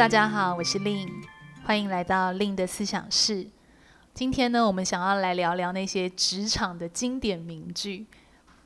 [0.00, 1.06] 大家好，我是令
[1.62, 3.46] 欢迎来到令的思想室。
[4.14, 8.06] 今天呢，我们想要来聊聊那些职场的经典名句。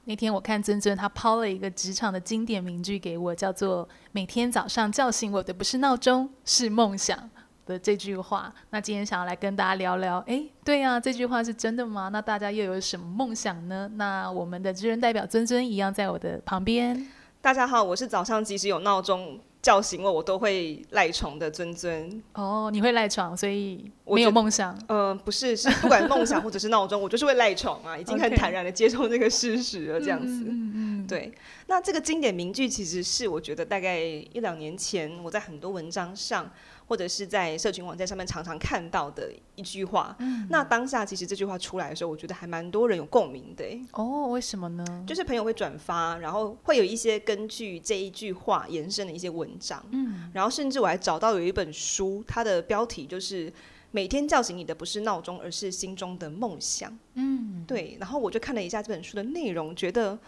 [0.04, 7.28] 那天我看尊尊他抛了一个职场的经典名句给我，叫做“每天早上叫醒我的不是闹钟，是梦想”
[7.66, 8.54] 的这句话。
[8.70, 12.10] 那今天想要来跟大家聊聊，诶，对呀，这句话是真的吗？
[12.10, 13.90] 那大家又有什么梦想呢？
[13.96, 17.08] 那我们的职人代表尊尊一样在我的旁边。
[17.40, 19.40] 大家好，我是早上即使有闹钟。
[19.64, 22.22] 叫醒我，我都会赖床的尊尊。
[22.34, 24.78] 哦，你会赖床，所以没有梦想。
[24.88, 30.44] 嗯、呃，不是，是不管梦想或者是闹钟，我就是会赖床啊，已经很 坦然的接受这个事实了，这样子。
[30.46, 31.06] 嗯嗯。
[31.06, 31.32] 对，
[31.66, 36.50] 那这个经典名句其实是我觉得大概一两年前我在很多文章上。
[36.86, 43.64] 或者是在社群网站上面常常看到的一句话，嗯、那当下其实这句话出来的时候，我觉得还蛮多人有共鸣的。
[43.92, 45.04] 哦，为什么呢？
[45.06, 53.52] 就是朋友会转发，然后会有一些根据这一句话延伸的一些文章，嗯，然后甚至我还找到有一本书，它的标题就是
[53.90, 56.96] “每天叫醒你的不是闹钟，而是心中的梦想”。
[57.14, 57.96] 嗯，对。
[57.98, 60.18] 然后我就看了一下这本书的内容，觉得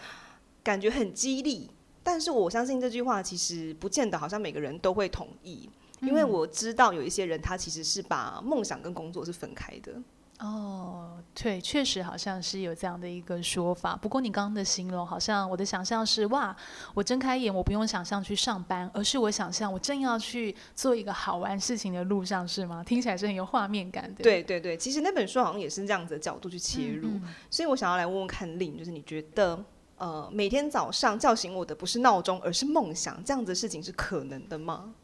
[0.63, 1.69] 感觉很激励，
[2.03, 5.69] 但是我相信这句话其实不见得好像每个人都会同意。
[6.01, 9.93] 因为我知道有一些人，他其实是把梦想跟工作是分开的。
[10.41, 13.97] 哦，对，确实好像是有这样的一个说法。
[13.97, 16.55] 不过你刚刚的形容，好像我的想象是：哇，
[16.93, 22.85] 我睁开眼，我不用想象去上班，而是我想象我正要去做一个好玩事情的路上，是吗？
[22.85, 24.23] 听起来是很有画面感的。
[24.23, 27.09] 对对对，其实那本书好像也是这样子的角度去切入。
[27.09, 29.65] 嗯嗯，所以我想要来问问看，Lin，就是你觉得，
[29.97, 34.83] 呃，每天早上叫醒我的不是闹钟，而是梦想，这样子的事情是可能的吗？
[34.85, 34.95] 嗯，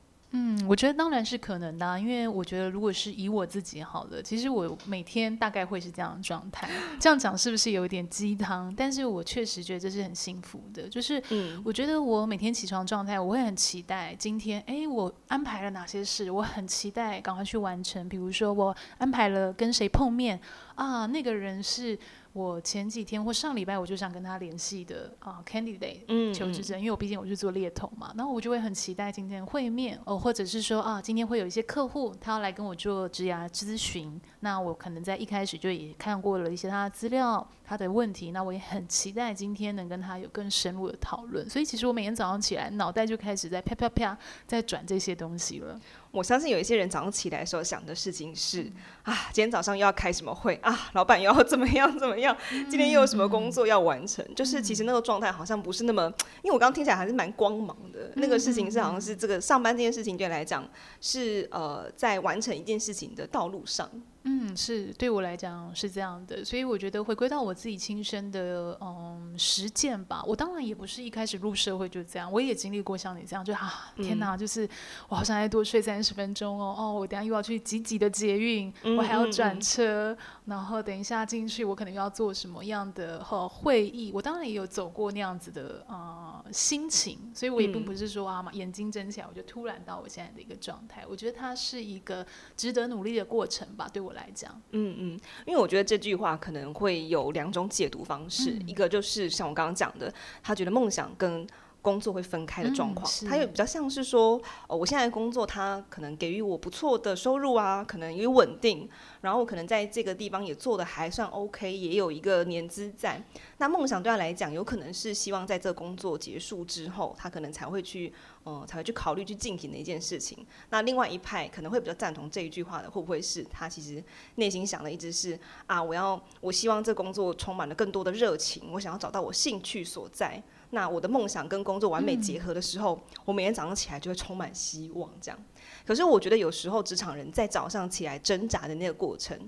[0.68, 6.68] 我觉得当然是可能的啊，因为我觉得如果是以我自己好了，其实我每天大概会是这样的状态。
[6.98, 8.74] 这样讲是不是有一点鸡汤？
[8.74, 11.22] 但是我确实觉得这是很幸福的，就是
[11.64, 18.08] 我觉得我每天起床状态，我会很期待今天，哎，我安排了哪些事，我很期待赶快去完成。
[18.08, 20.40] 比如说我安排了跟谁碰面
[20.76, 21.98] 啊，那个人是。
[22.32, 45.78] 我前几天或上礼拜我就想跟他联系的啊，candidate，嗯，求职者，因为我毕竟我是做猎头嘛，然后我就会很期待今天会面哦，或者是说啊，今天会有一些客户他要来跟我做职涯咨询，那我可能在一开始就也看过了一些他的资料，他的问题，那我也很期待今天能跟他有更深入的讨论，所以其实我每天早上起来脑袋就开始在啪啪啪在转这些东西了。
[46.10, 48.70] 我相信有一些人早上起来的时候想的事情是
[49.04, 60.68] 啊，今天早上又要开什么会啊，老板又要怎么样怎么样，今天又有什么工作要完成，就是其实那个状态好像不是那么，因为我刚刚听起来还是蛮光芒的，那个事情是好像是这个上班这件事情对你来讲
[61.00, 63.88] 是呃在完成一件事情的道路上。
[64.24, 70.22] 嗯，是对我来讲是这样的，所以我觉得回归到我自己亲身的嗯实践吧。
[70.26, 74.68] 我当然也不是一开始入社会就这样，我也经历过像你这样，就啊天哪，就是
[75.08, 84.10] 我好想再多睡三十分钟哦哦，我等下又要去挤挤的捷运，我还要转车，然后等一下进去我可能要做什么样的和会议。
[84.12, 91.04] 我当然也有走过那样子的呃心情，所以我也并不是说啊嘛眼睛睁起来我就突然到我现在的一个状态。
[91.08, 92.26] 我觉得它是一个
[92.56, 101.46] 值得努力的过程吧，对我来讲，嗯嗯，因为我觉得这句话可能会有两种解读方式，嗯、一个就是像我刚刚讲的，他觉得梦想跟
[101.82, 108.88] 工作会分开的状况，它、嗯、又比较像是说，哦，我现在工作，它可能给予我不错的收入啊，可能也稳定，
[109.20, 113.22] 然后我可能在这个地方也做的还算 OK，也有一个年资在。
[113.62, 118.12] 那梦想对他来讲，有可能是希望在这工作结束之后，他可能才会去，
[118.42, 120.44] 呃，才会去考虑去进行的一件事情。
[120.70, 124.02] 那另外一派可能会比较赞同这一句话的，会不会是他其实
[124.34, 130.42] 内心想的一直是啊，我要，我希望这工作充满了更多的热情，我想要找到我兴趣所在。
[130.70, 135.08] 那我的梦想跟工作完美结合的时候，嗯、我每天早上起来就会充满希望。
[135.20, 135.38] 这样，
[135.86, 139.38] 可是我觉得有时候职场人在早上起来挣扎的那个过程，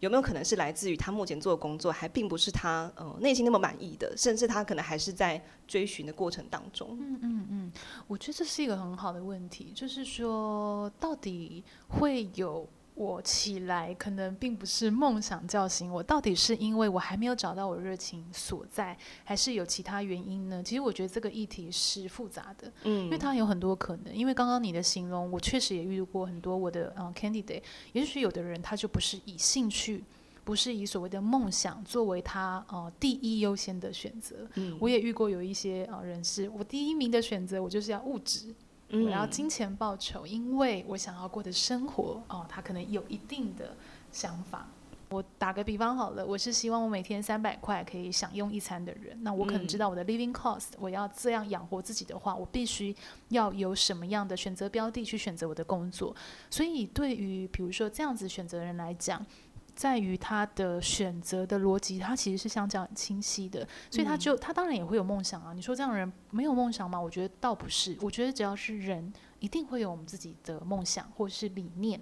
[0.00, 6.98] 有没有可能是来自于他目前做的工作还并不是他呃内心那么满意的，甚至他可能还是在追寻的过程当中。
[7.00, 7.72] 嗯嗯嗯，
[8.06, 12.68] 我觉得这是一个很好的问题，就是说到底会有。
[13.00, 18.94] 我起来可能并不是梦想叫醒我，到底是因为我还没有找到我热情所在，
[19.24, 20.62] 还是有其他原因呢？
[20.62, 24.14] 其实我觉得这个议题是复杂的，嗯，因为它有很多可能。
[24.14, 27.62] 因为刚刚你的形容，我确实也遇过很多我的呃 candidate，
[27.94, 30.04] 也许有的人他就不是以兴趣，
[30.44, 34.46] 不是以所谓的梦想作为他呃第一优先的选择。
[34.56, 38.54] 嗯，我也遇过有一些呃人士，我第一名的选择，我就是要物质。
[38.92, 43.76] 我要金钱报酬，因为我想要过的生活哦，他可能有一定的
[44.10, 44.66] 想法。
[45.10, 52.94] 我打个比方好了，我是希望我每天三百块可以享用一餐的人，那我可能知道我的 living cost，我要这样养活自己的话，我必须
[53.30, 56.14] 要有什么样的选择标的去选择我的工作。
[56.48, 59.24] 所以对于比如说这样子选择的人来讲，
[59.80, 65.54] 在于他的选择的逻辑，他其实是相较很清晰的，所以他就他当然也会有梦想啊。
[65.54, 67.00] 你说这样的人没有梦想吗？
[67.00, 71.98] 我觉得倒不是，我觉得只要是人，一定会有我们自己的梦想或是理念。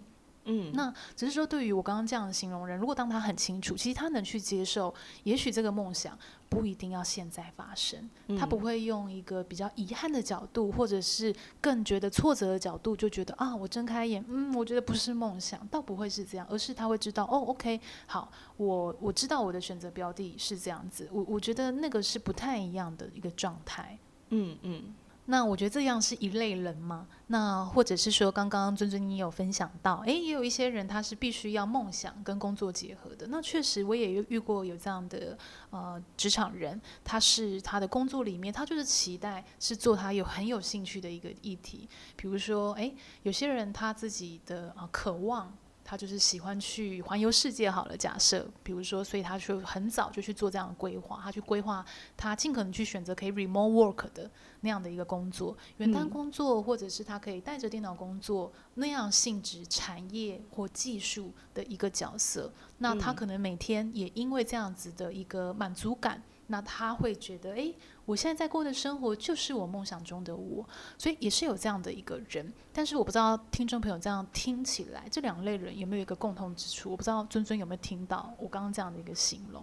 [0.50, 4.92] 嗯，那只是说，对于我刚刚这样的形容人，如果当他很清楚，其实他能去接受，
[5.24, 6.18] 也许这个梦想
[6.48, 8.08] 不一定要现在发生，
[8.38, 23.98] 他不会用一个比较遗憾的角度，或者是更觉得挫折的角度，就觉得啊，我睁开眼，嗯，我觉得不是梦想，倒不会是这样，而是他会知道，哦，OK，好，我我知道我的选择标的是这样子，我我觉得那个是不太一样的一个状态，
[24.30, 24.94] 嗯嗯。
[25.30, 27.06] 那我觉得这样是一类人吗？
[27.26, 33.26] 那或者是说，刚刚尊尊你有分享到，诶，也有一些人他是必须要梦想跟工作结合的。
[33.28, 35.36] 那确实我也遇过有这样的
[35.68, 41.86] 呃职场人，他是他的工作里面，他就是期待是做他有很有兴趣的一个议题。
[42.16, 45.54] 比如说，诶，有些人他自己的啊、渴望。
[45.88, 51.82] 他就是喜欢去环游世界，好了，假设，比如说，所以他就很早就去做这样的规划，他去规划，
[52.14, 54.30] 他尽可能去选择可以 remote work 的
[54.60, 66.22] 那样的一个工作，远端工作，或者是他可以带着电脑工作那样性质产业或技术的一个角色，那他可能每天也因为这样子的一个满足感。
[66.50, 67.74] 那他会觉得，诶，
[68.08, 70.66] 我现在在过的生活就是我梦想中的我，
[70.96, 72.50] 所以也是有这样的一个人。
[72.72, 76.90] 但是我不知道听众朋友这样听起来，这两类人有没有一个共同之处？
[76.90, 79.62] 我不知道尊尊有没有听到我刚刚这样的一个形容。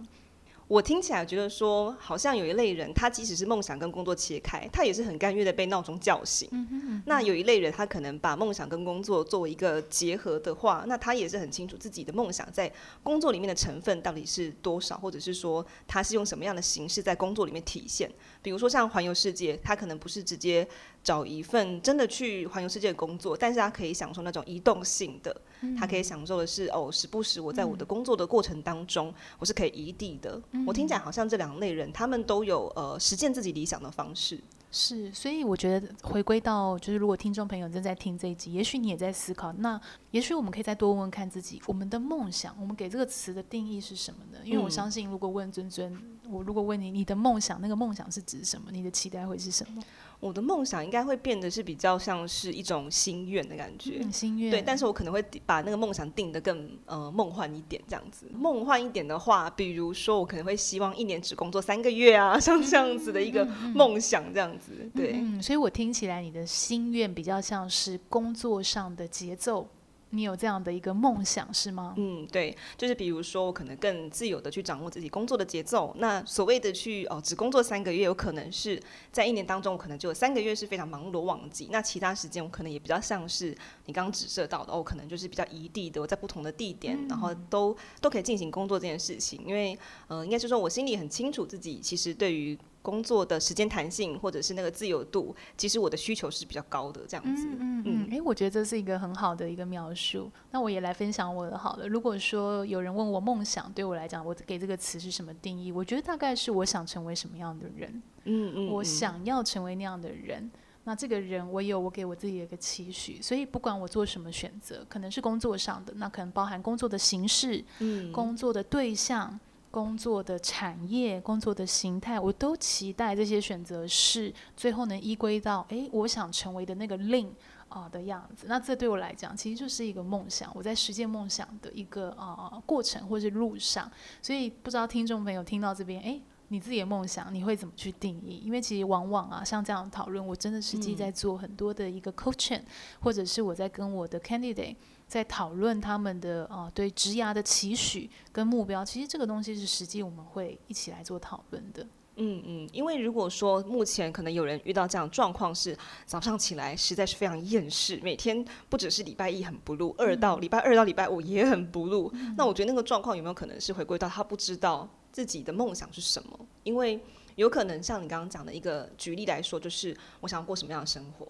[0.67, 6.49] 我听起来觉得说，好像有一类人，他即使是梦想跟工作切开，他也是很甘愿的被闹钟叫醒。
[6.51, 7.03] 嗯哼嗯哼。
[7.05, 12.71] 那有一类人，他可能把梦想跟工作作为一个结合的话，那他也是很清楚自己的梦想在
[13.03, 18.11] 工作里面的成分到底是多少，或者是说他是用什么样的形式在工作里面体现。
[18.41, 20.67] 比如说像环游世界，他可能不是直接
[21.03, 25.35] 找一份真的去环游世界的工作，但是他可以享受那种移动性的，
[25.77, 30.41] 他可以享受的是哦，时不时我在我的工作的过程当中，我是可以移地的。
[30.65, 34.39] 我听起来好像这两类人，他们都有呃实践自己理想的方式。
[34.71, 39.79] 是，所以我觉得回归到就是，如果听众朋友正在听这一集，也许你也在思考，那
[40.11, 44.39] 也许我们可以再多问问看自己，我们的梦想，我们给这个词的定义是什么呢？
[44.43, 45.97] 因为我相信，如果问尊尊，
[46.29, 48.69] 我如果问你，你的梦想，那个梦想是指什么？
[48.69, 49.81] 你的期待会是什么？
[50.19, 54.49] 我的梦想应该会变得是比较像是一种心愿的感觉，嗯、心愿。
[54.49, 58.27] 对，但是我可能会把那个梦想定得更呃梦幻一点，这样子。
[58.33, 64.89] 梦幻一点的话，比如说我可能会希望一年只工作三个月啊， 像这样子的一个梦想，这样子。
[64.95, 69.67] 对，嗯，所以我听起来你的心愿比较像是工作上的节奏。
[70.15, 71.93] 你有这样的一个梦想是吗？
[71.97, 75.93] 嗯，对，就是比如说，我可能更自由的去掌握自己工作的节奏。
[75.97, 78.81] 那所谓的去哦，只工作三个月，有可能是
[79.11, 81.67] 在一年当中，我可能就有三个月是非常忙碌的旺季。
[81.71, 89.43] 那其他时间，我可能也比较像是你刚刚指涉到的，哦，可能就是比较异地的，我在不同的地点，嗯、然后都都可以进行工作这件事情。
[89.45, 89.77] 因为，
[90.07, 92.57] 呃，应该是说我心里很清楚自己其实对于。
[92.85, 97.47] 工作的时间弹性，或者是那个自由度，其实我的需求是比较高的，这样子。
[97.47, 100.31] 嗯嗯哎、嗯，我觉得这是一个很好的一个描述。
[100.51, 101.87] 那我也来分享我的好了。
[101.87, 105.71] 如果说有人问我梦想，对我来讲，我给这个词是什么定义？
[105.71, 108.03] 我觉得大概是我想成为什么样的人。
[108.25, 108.67] 嗯嗯。
[108.69, 110.51] 我想要成为那样的人。
[110.83, 113.19] 那这个人，我有我给我自己的一个期许。
[113.19, 119.39] 所以不管我做什么选择，可能是工作上的，那可能包含工作的形式，嗯，工作的对象。
[119.75, 127.27] 工作的产业、工作的形态，我都期待这些选择是最后能依归到，诶，我想成为的那个令
[127.67, 128.45] 啊、呃、的样子。
[128.47, 133.91] 那这对我来讲，其实就是一个梦想，我在实现梦想的一个啊、呃、过程或是路上。
[134.21, 138.37] 所以不知道听众朋友听到这边，诶，你自己的梦想你会怎么去定义？
[138.45, 142.65] 因为其实往往啊，像这样讨论，我真的实际在做很多的一个 coaching，、嗯、
[143.01, 144.77] 或者是我在跟我的 candidate。
[145.07, 151.85] 在讨论他们的对职涯的期许跟目标，其实这个东西是实际我们会一起来做讨论的。
[152.17, 162.33] 嗯嗯，因为如果说目前可能有人遇到这样状况，是早上起来实在是非常厌世，每天不只是礼拜一很 blue，二到礼拜二到礼拜五也很 blue，嗯。
[162.37, 166.39] 那我觉得那个状况有没有可能是回归到他不知道自己的梦想是什么？
[166.63, 166.97] 因为
[167.35, 171.27] 有可能像你刚刚讲的一个举例来说，就是我想要过什么样的生活。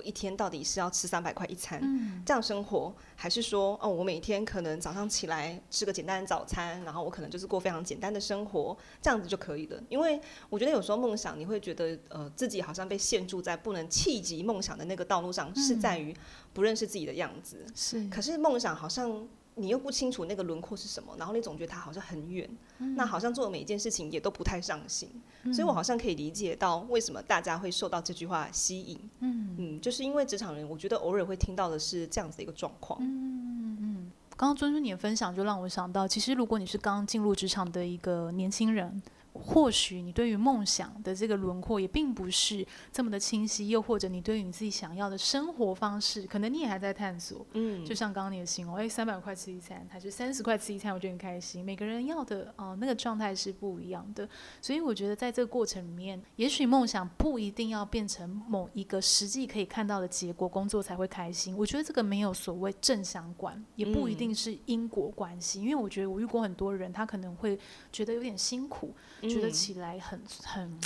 [0.00, 9.78] 我一天到底是要吃三百块一餐，嗯，这样生活，还是说，哦，我每天可能早上起来吃个简单的早餐，然后我可能就是过非常简单的生活，这样子就可以了。
[9.90, 16.16] 因为我觉得有时候梦想，你会觉得，呃，自己好像被限住在不能企及梦想的那个道路上，嗯，是在于
[16.54, 17.66] 不认识自己的样子。
[17.74, 25.10] 是，可是梦想好像你又不清楚那个轮廓是什么，然后你总觉得它好像很远，嗯、那好像做的每一件事情也都不太上心，
[25.42, 28.98] 嗯、所以我好像可以理解到为什么大家会受到这句话吸引。
[29.20, 32.98] 嗯嗯，就是因为职场人，我觉得偶尔会听到的是这样子的一个状况。
[33.02, 39.02] 嗯嗯，刚刚尊尊你的分享就让我想到，其实如果你是刚进入职场的一个年轻人。
[39.32, 47.46] 或许你对于梦想的这个轮廓也并不是这么的清晰，又或者你对于你自己想要的生活方式，可能你也还在探索。
[47.52, 51.64] 嗯，就像刚刚你的形容，哎，三百块吃一餐还是三十块吃一餐，我觉得很开心。
[51.64, 54.28] 每个人要的哦、呃，那个状态是不一样的。
[54.60, 61.56] 所以我觉得在这个过程里面，也许梦想不一定要变成某一个实际可以看到的结果，工作才会开心。
[61.56, 65.60] 我觉得这个没有所谓正相关，也不一定是因果关系。
[65.60, 67.58] 嗯、因为我觉得我遇过很多人，他可能会
[67.92, 68.92] 觉得有点辛苦。
[69.28, 70.78] 觉得起来很很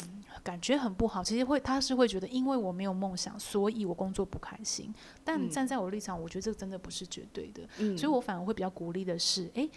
[0.42, 4.92] 感觉很不好，其实会他是会觉得，因为我没有梦想，所以我工作不开心。
[5.22, 9.68] 但站在我立场，我觉得这个真的不是绝对的，嗯、所以我反而会比较鼓励的是，哎。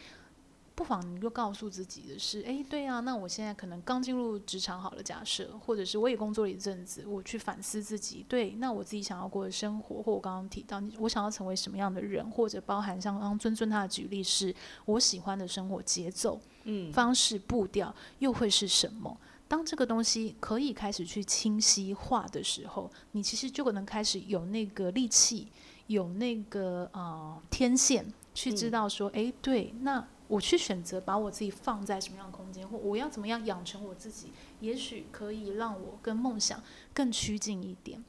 [0.77, 14.53] 不妨你就告诉自己的是，哎，对啊，那我现在可能刚进入职场好了，假设，或者是我也工作了一阵子，我去反思自己，对，那我自己想要过的生活，或我刚刚提到，我想要成为什么样的人，或者包含像刚刚尊尊他的举例是，
[14.86, 19.17] 我喜欢的生活节奏，嗯，方式步调又会是什么？
[19.48, 25.48] 当这个东西可以开始去清晰化的时候，你其实就可能开始有那个力气，
[25.88, 30.07] 有那个呃天线，去知道说，哎，对，那。
[30.27, 36.62] 我去选择把我自己放在什么样的空间，或我要怎么样养成我自己，也许可以让我跟梦想
[36.93, 38.03] 更趋近一点。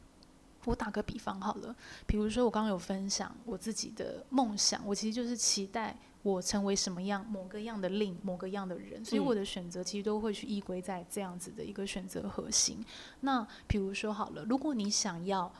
[0.65, 1.75] 我打个比方好了，
[2.07, 12.85] 比如说我刚刚有分享我自己的梦想，我其实就是期待我成为什么样某个样的令某个样的人，所以我的选择其实都会去依归在这样子的一个选择核心。
[13.21, 15.51] 那比如说好了，如果你想要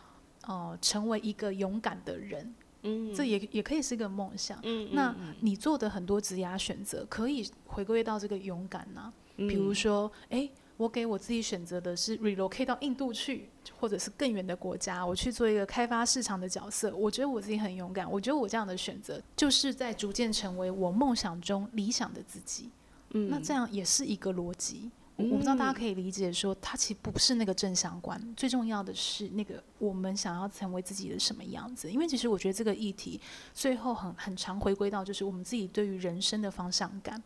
[0.47, 2.55] 呃成为一个勇敢的人。
[2.83, 4.59] 嗯，这也也可以是一个梦想。
[4.63, 16.95] 嗯，那你做的很多职涯选择，可以回归到这个勇敢呢、比如说，哎，我给我自己选择的是 relocate 到印度去，或者是更远的国家，我去做一个开发市场的角色。
[16.95, 18.09] 我觉得我自己很勇敢。
[18.11, 22.71] 我觉得我这样的选择，就是在逐渐成为我梦想中理想的自己。
[23.11, 24.91] 嗯，那这样也是一个逻辑。
[25.19, 31.91] 我不知道大家可以理解说，它其实不是那个正相关，最重要的是那个我们想要成为自己的什么样子。
[31.91, 33.21] 因为其实我觉得这个议题
[33.53, 37.21] 最后很很常回归到就是我们自己对于人生的方向感，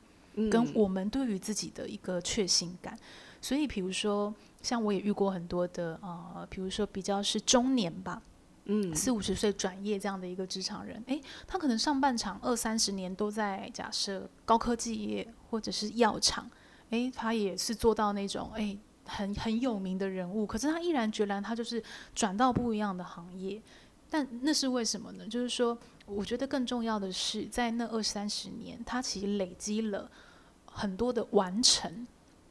[0.51, 2.99] 跟我们对于自己的一个确信感。
[3.43, 8.23] 所以比如说，像我也遇过很多的呃，比如说比较是中年吧，
[8.65, 16.51] 嗯，四五十岁转业这样的一个职场人，诶，他可能上半场二三十年都在假设高科技业或者是药厂。
[16.93, 21.83] 诶，他也是做到那种诶很很有名的人物，可是他毅然决然，他就是
[22.15, 23.61] 转到不一样的行业。
[24.09, 25.27] 但那是为什么呢？
[25.27, 30.11] 就是说，我觉得更重要的是，在那二三十年，他其实累积了
[30.67, 32.07] 很多的完成。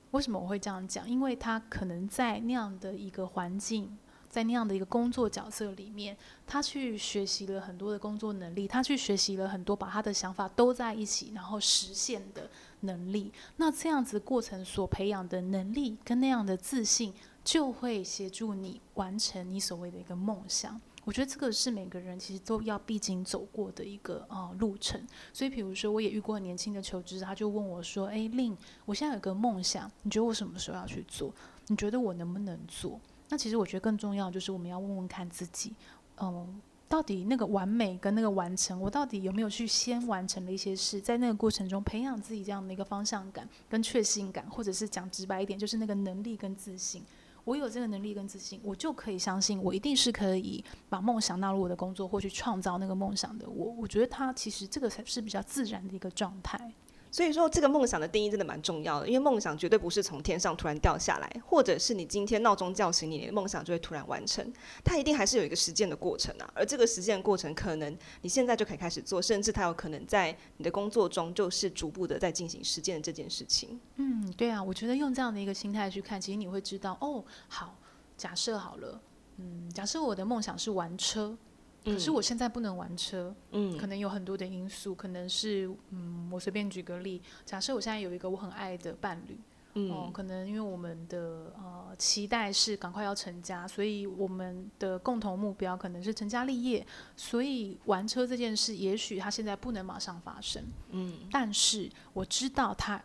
[0.10, 1.08] 为什么我会这样讲？
[1.08, 3.96] 因为他可能在那样的一个环境，
[4.32, 12.50] 在那样的一个工作角色里面，他去学习了很多的工作能力，他去学习了很多把他的想法都在一起，然后实现的。
[12.84, 20.82] 能力，那这样子过程所培养的能力跟那样的自信，就会协助你完成你所谓的一个梦想。
[21.04, 25.00] 我觉得这个是每个人其实都要必经走过的一个呃路程。
[25.32, 31.32] 所以，比如说，我也遇过年轻的求职者，他就问我说：“哎，Lin，我现在有个梦想，你觉得我什么时候要去做？
[31.68, 33.00] 你觉得我能不能做？”
[33.32, 35.74] 那其实我觉得更重要就是我们要问问看自己，
[36.18, 47.02] 嗯、到底那个完美跟那个完成，我到底有没有去先完成了一些事，在那个过程中培养自己这样的一个方向感跟确信感，或者是讲直白一点，就是那个能力跟自信。
[47.46, 53.72] 我有这个能力跟自信，我就可以相信，我一定是可以把梦想纳入我的工作，或去创造那个梦想的我。
[53.80, 56.72] 我觉得他其实这个才是比较自然的一个状态。
[57.12, 64.50] 所以说，这个梦想的定义真的蛮重要的，因为梦想绝对不是从天上突然掉下来，或者是你今天闹钟叫醒你，你的梦想就会突然完成，
[64.82, 66.50] 它一定还是有一个实践的过程啊。
[66.56, 73.78] 而这个实践的过程，可能你现在就可以开始做，甚至它有可能在你的工作中就是逐步的在进行实践这件事情。
[73.98, 77.76] 嗯，对啊，我觉得用这样的一个心态去看，其实你会知道，哦，好，
[78.16, 79.02] 假设好了，
[79.36, 81.38] 嗯，假设我的梦想是玩车。
[81.84, 89.40] 可是我现在不能玩车，嗯，可能有很多的因素，可能是，嗯，我随便举个例，假设我现在有一个我很爱的伴侣，
[89.74, 96.86] 嗯，呃，可能因为我们的呃期待是赶快要成家，所以我们的共同目标可能是成家立业，
[97.16, 103.02] 所以玩车这件事，也许它现在不能马上发生，嗯，但是我知道它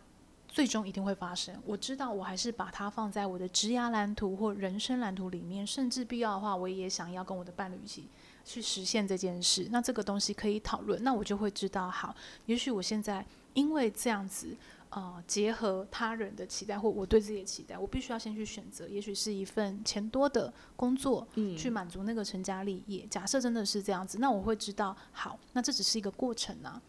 [0.49, 8.09] 最终一定会发生，我知道我还是把它放在我的职涯蓝图或人生蓝图里面，甚至必要的话，我也想要跟我的伴侣一起。
[8.47, 9.69] 去实现这件事。
[9.71, 12.15] 那这个东西可以讨论，那我就会知道，好，
[12.47, 14.57] 也许我现在因为这样子，
[14.91, 23.05] 呃，结合他人的期待或我对自己的期待，我必须要先去选择，也许是一份钱多的工作，嗯，去满足那个成家立业。
[23.11, 26.81] 假设真的是这样子，那我会知道，好，那这只是一个过程啊。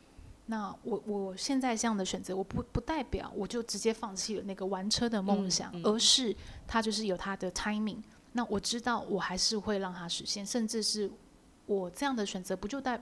[0.50, 6.34] 那我我现在这样的选择，我不不代表我就直接放弃了那个玩车的梦想，嗯嗯、而是
[6.66, 8.02] 它就是有它的 timing。
[8.32, 11.12] 那我知道我还是会让它实现，甚至是
[11.68, 13.00] 我这样的选择不就代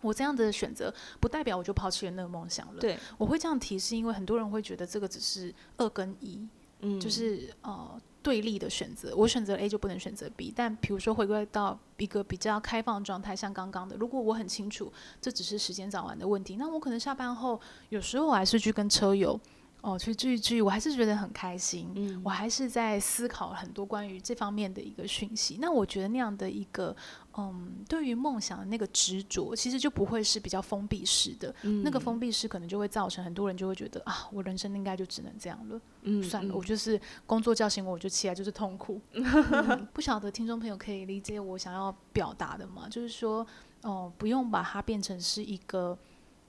[0.00, 2.80] 我这样的选择不代表我就抛弃了那个梦想了。
[2.80, 6.48] 对，我会这样提，是因为很多人会觉得这个只是二跟一，
[6.80, 8.00] 嗯，就是呃。
[8.24, 10.50] 对立的选择，我选择 A 就不能选择 B。
[10.56, 14.90] 但比如说回归到一个比较开放的状态，像刚刚的，如果我很清楚
[15.20, 19.38] 这只是时间早晚的问题，那我可能下班后有时候我还是去跟车友。
[19.82, 21.92] 哦，去聚一聚，我还是觉得很开心。
[21.94, 25.58] 嗯，我还是在思考很多关于这方面的一个讯息。
[25.60, 26.96] 那我觉得那样的一个，
[27.36, 31.54] 嗯，对于梦想的那个执着，其实就不会是比较封闭式的。
[31.62, 35.80] 嗯，那个封闭式可能就会造成很多人就会觉得啊，我人生应该就只能这样了。
[36.02, 39.00] 嗯，算了，我就是工作叫醒我，我就起来就是痛苦。
[39.12, 42.88] 嗯，不晓得听众朋友可以理解我想要表达的吗？
[42.88, 43.46] 就是说，
[43.82, 45.98] 哦，不用把它变成是一个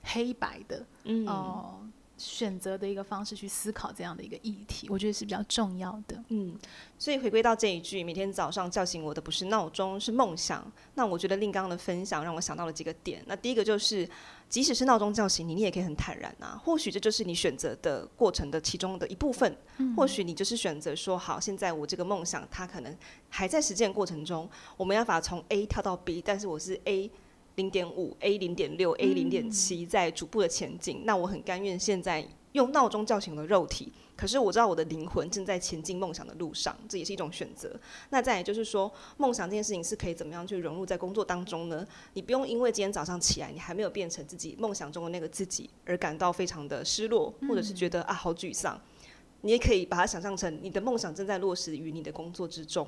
[0.03, 0.85] 黑白的。
[1.05, 1.25] 嗯。
[1.27, 1.79] 哦。
[2.17, 6.23] 选择的一个方式去思考这样的一个议题，我觉得是比较重要的。
[6.29, 6.57] 嗯，
[6.97, 10.65] 所以回归到这一句，每天早上叫醒我的不是闹钟，是梦想。
[10.93, 13.21] 那我觉得令刚刚的分享让我想到了几个点。
[13.27, 14.09] 那第一个就是，
[14.47, 16.59] 即使是闹钟叫醒你，你也可以很坦然啊。
[16.63, 19.55] 或许这就是你选择的过程的其中的一部分。
[19.77, 19.93] 嗯。
[19.95, 22.97] 或许你就是选择说，好，现在我这个梦想它可能
[23.29, 27.11] 还在实践过程中，我没办法从 A 跳到 B，但是我是 A。
[27.55, 37.77] 零点五 A 零点六 A 零点七在逐步的前进，那我很甘愿现在用闹钟叫醒了肉体，可是我知道我的灵魂正在前进梦想的路上，这也是一种选择。
[38.09, 41.85] 那再也就是说，梦想这件事情是可以怎么样去融入在工作当中呢？
[42.13, 48.79] 你不用因为今天早上起来你还没有变成自己梦想中的那个自己而感到非常的失落，或者是觉得啊好沮丧。
[49.41, 52.87] 你也可以把它想象成你的梦想正在落实于你的工作之中。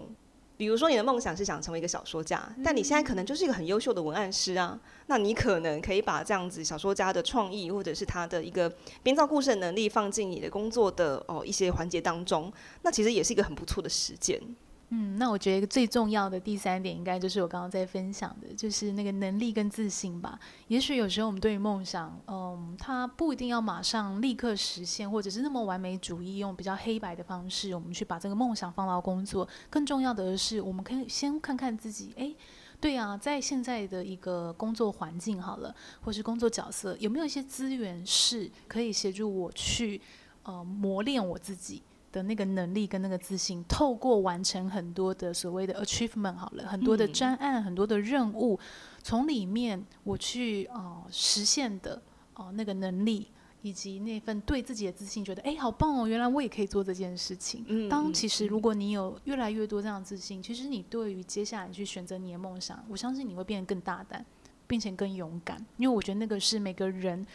[0.57, 4.77] 比如说，你的梦想是想成为一个小说家，但你现在可能就是一个很优秀的文案师啊。
[5.05, 8.67] 那你可能可以把这样子小说家的创意，或者是他的一个
[9.03, 12.51] 编造故事的能力，放进你的工作的哦一些环节当中。
[12.81, 14.41] 那其实也是一个很不错的实践。
[14.89, 20.39] 嗯，那我觉得最重要的第三点，应该就是我刚刚在分享的，就是那个能力跟自信吧。
[20.69, 29.45] 也许有时候我们对于梦想，嗯，它不一定要马上立刻实现，或者是那么完美主义，用比较黑白的方式，我们去把这个梦想放到工作。
[29.69, 32.33] 更重要的是，我们可以先看看自己，哎，
[32.79, 40.00] 对啊，在现在的一个工作环境好了，或是工作角色，有没有一些资源是可以协助我去，
[40.43, 41.83] 呃，磨练我自己。
[42.18, 48.60] 的那个能力跟那个自信，透过完成很多的所谓的 achievement 好了，很多的专案，很多的任务，
[49.03, 52.01] 从里面我去哦、呃、实现的
[52.34, 53.27] 哦、呃、那个能力，
[53.62, 57.88] 以及那份对自己的自信，觉得哎好棒哦，原来我也可以做这件事情。
[57.88, 64.25] 当其实如果你有越来越多这样的自信，其实你对于接下来去选择你的梦想，我相信你会变得更大胆，
[64.66, 67.25] 并且更勇敢，因为我觉得那个是每个人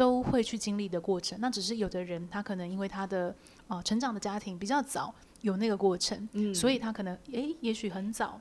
[0.00, 1.38] 都会去经历的过程。
[1.42, 3.28] 那只是有的人他可能因为他的
[3.66, 8.40] 哦、呃，成长的家庭比较早有那个过程，嗯，所以他可能诶，也许很早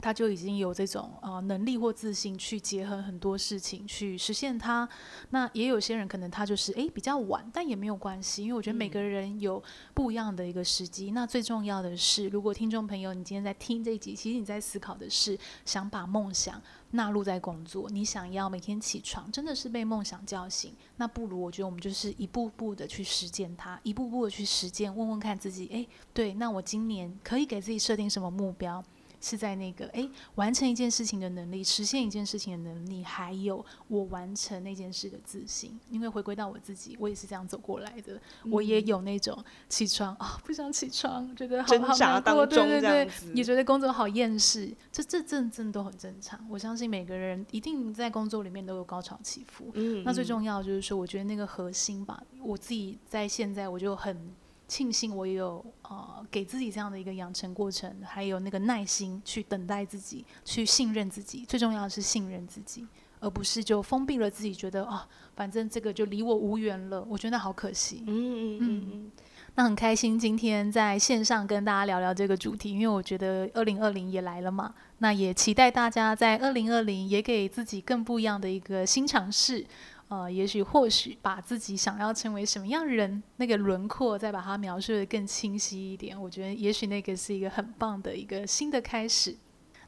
[0.00, 4.88] 他就已经有这种呃能力或自信去结合很多事情去实现他。
[5.30, 9.62] 那也有些人可能他就是诶比较晚，但也没有关系，因为我觉得每个人有
[9.94, 11.10] 不一样的一个时机。
[11.10, 16.62] 嗯、那最重要的是，如果听众朋友你今天在听这一集，其实你在思考的是想把梦想。
[16.92, 28.82] 纳入在工作，你想要每天起床，真的是被梦想叫醒，那不如我觉得我们就是一步步的去实践它，一步步的去实践，问问看自己，诶，对，那我今年可以给自己设定什么目标？
[29.20, 35.78] 是在那个诶，完成一件事情的能力，实现一件事情的能力，还有我完成那件事的自信。
[35.90, 38.20] 因为回归到我自己，我也是这样走过来的。
[38.44, 44.72] 嗯、我也有那种起床啊、哦，不想起床，觉得好好难过，对对对，也觉得工作好厌世。
[44.92, 46.38] 这这这这都很正常。
[46.48, 49.70] 我相信每个人一定在工作里面都有高潮起伏。
[49.74, 54.34] 嗯，那最重要的就是说，我觉得那个核心吧，我自己在现在我就很。
[54.68, 61.44] 庆幸我也有呃给自己这样的一个养成过程，还有那个耐心去等待自己，去信任自己。
[61.48, 62.86] 最重要的是信任自己，
[63.18, 67.02] 而不是就封闭了自己，觉得啊，反正这个就离我无缘了。
[67.08, 68.04] 我觉得好可惜。
[68.06, 69.12] 嗯嗯嗯嗯。
[69.54, 79.66] 那很开心今天在线上跟大家聊聊这个主题，因为我觉得二零二零也来了嘛，那也期待大家在二零二零也给自己更不一样的一个新尝试。
[80.08, 89.36] 呃，也许或许把自己想要成为什么样人那个轮廓，再把它描述的更清晰一点，我觉得也许那个是一个很棒的一个新的开始。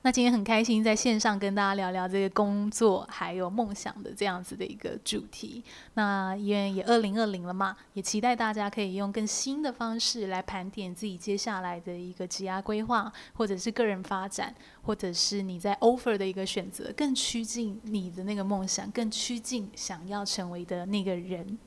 [0.03, 5.63] 那今天很开心在线上跟大家聊聊这个工作还有梦想的这样子的一个主题。
[5.93, 21.59] 那因为也二零二零了嘛，也期待大家可以用更新的方式来盘点自己接下来的一个职业规划，或者是个人发展，或者是你在 offer 的一个选择，更趋近你的那个梦想，更趋近想要成为的那个人。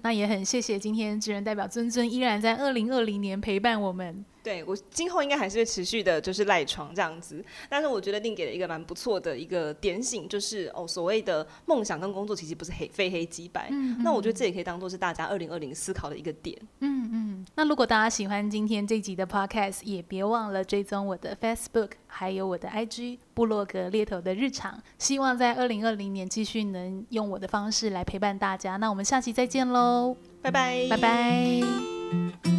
[0.00, 4.24] 那也很谢谢今天职人代表尊尊依然在二零二零年陪伴我们。
[4.46, 7.44] 对，我今后应该还是会持续的，就是赖床这样子。
[7.68, 13.66] 但是我觉得另给了一个蛮不错的一个点醒，就是哦，所谓的梦想跟工作其实不是黑非黑即白。
[13.72, 14.04] 嗯，嗯。
[14.04, 16.56] 那我觉得这也可以当做是大家二零二零思考的一个点。
[16.78, 17.46] 嗯嗯。
[17.56, 24.80] 那如果大家喜欢今天这集的 Podcast，也别忘了追踪我的 Facebook，还有我的 IG 部落格猎头的日常。
[24.96, 28.76] 希望在二零二零年继续能用我的方式来陪伴大家。
[28.76, 32.55] 那我们下期再见喽，拜拜，拜拜。